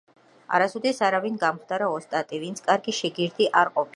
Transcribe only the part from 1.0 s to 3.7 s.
არავინ გამხდარა ოსტატი, ვინც კარგი შეგირდი არ